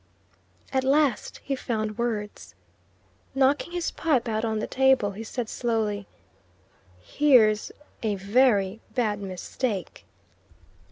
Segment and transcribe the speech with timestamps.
[0.73, 2.55] At last he found words.
[3.35, 6.07] Knocking his pipe out on the table, he said slowly,
[6.99, 10.05] "Here's a very bad mistake."